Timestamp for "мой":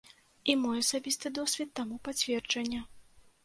0.61-0.79